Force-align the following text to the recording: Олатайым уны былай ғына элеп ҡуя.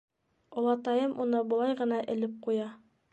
Олатайым 0.61 1.13
уны 1.25 1.43
былай 1.51 1.75
ғына 1.83 2.01
элеп 2.15 2.33
ҡуя. 2.47 2.67